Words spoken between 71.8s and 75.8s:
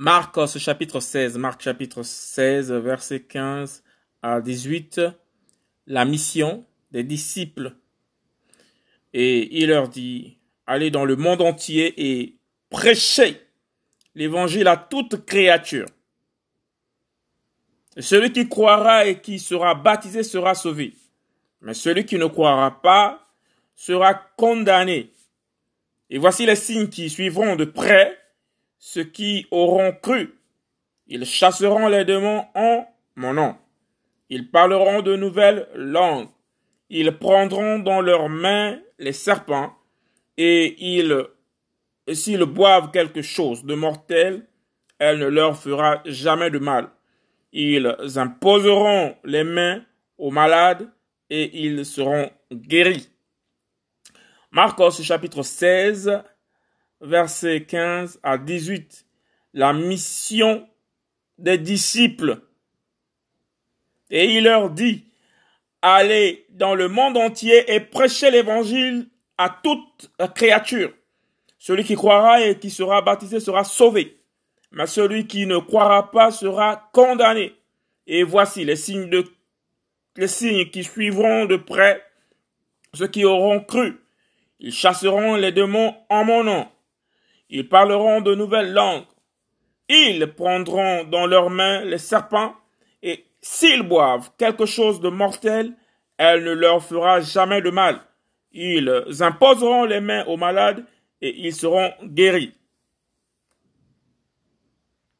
qui croira et qui sera baptisé sera sauvé, mais celui qui ne